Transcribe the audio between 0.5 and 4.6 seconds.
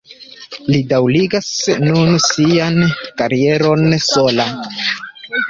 Li daŭrigas nun sian karieron sola.